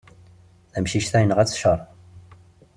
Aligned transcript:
Tamcict-a 0.73 1.19
yenɣa-tt 1.19 1.55
cceṛ. 1.61 1.79